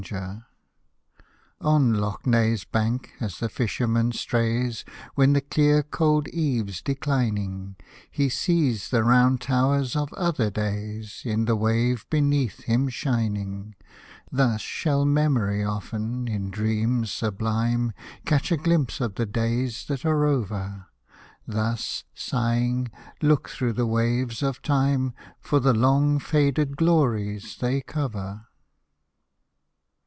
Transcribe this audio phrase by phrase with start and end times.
[0.01, 5.33] Hosted by Google i6 IRISH MELODIES On Lough Neagh's bank as the fisherman strays, When
[5.33, 7.75] the clear cold eve's declining,
[8.09, 13.75] He sees the round towers of other days In the wave beneath him shining;
[14.31, 17.93] Thus shall memory often, in dreams sublime,
[18.25, 20.87] Catch a glimpse of the days that are over;
[21.45, 22.89] Thus, sighing,
[23.21, 28.47] look through the waves of time For the long faded glories they cover.